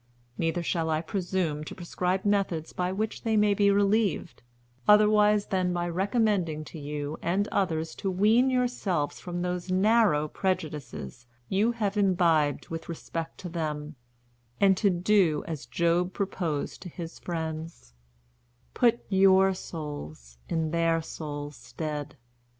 Neither 0.35 0.63
shall 0.63 0.89
I 0.89 1.01
presume 1.01 1.63
to 1.65 1.75
prescribe 1.75 2.25
methods 2.25 2.73
by 2.73 2.91
which 2.91 3.21
they 3.21 3.37
may 3.37 3.53
be 3.53 3.69
relieved, 3.69 4.41
otherwise 4.87 5.45
than 5.45 5.71
by 5.73 5.87
recommending 5.89 6.63
to 6.73 6.79
you 6.79 7.19
and 7.21 7.47
others 7.49 7.93
to 7.97 8.09
wean 8.09 8.49
yourselves 8.49 9.19
from 9.19 9.43
those 9.43 9.69
narrow 9.69 10.27
prejudices 10.27 11.27
you 11.49 11.73
have 11.73 11.97
imbibed 11.97 12.69
with 12.69 12.89
respect 12.89 13.37
to 13.41 13.47
them, 13.49 13.93
and 14.59 14.75
to 14.77 14.89
do 14.89 15.43
as 15.47 15.67
Job 15.67 16.13
proposed 16.13 16.81
to 16.81 16.89
his 16.89 17.19
friends, 17.19 17.93
'Put 18.73 19.05
your 19.07 19.53
souls 19.53 20.39
in 20.49 20.71
their 20.71 20.99
souls' 21.03 21.57
stead.' 21.57 22.15